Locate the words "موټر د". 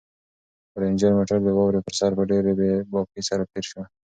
1.17-1.47